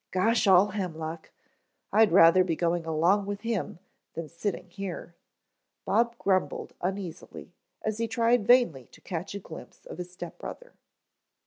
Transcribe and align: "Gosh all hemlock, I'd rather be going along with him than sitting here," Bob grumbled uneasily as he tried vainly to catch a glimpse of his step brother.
"Gosh 0.09 0.47
all 0.47 0.69
hemlock, 0.69 1.29
I'd 1.93 2.11
rather 2.11 2.43
be 2.43 2.55
going 2.55 2.87
along 2.87 3.27
with 3.27 3.41
him 3.41 3.77
than 4.15 4.29
sitting 4.29 4.67
here," 4.71 5.13
Bob 5.85 6.17
grumbled 6.17 6.73
uneasily 6.81 7.53
as 7.83 7.99
he 7.99 8.07
tried 8.07 8.47
vainly 8.47 8.85
to 8.93 9.01
catch 9.01 9.35
a 9.35 9.39
glimpse 9.39 9.85
of 9.85 9.99
his 9.99 10.11
step 10.11 10.39
brother. 10.39 10.73